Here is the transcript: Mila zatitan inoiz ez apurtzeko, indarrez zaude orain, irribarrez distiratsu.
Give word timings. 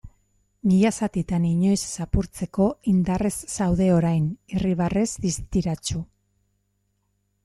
Mila 0.69 0.91
zatitan 0.99 1.43
inoiz 1.49 1.81
ez 1.87 1.91
apurtzeko, 2.05 2.69
indarrez 2.93 3.33
zaude 3.57 3.89
orain, 3.97 4.25
irribarrez 4.55 5.07
distiratsu. 5.27 6.03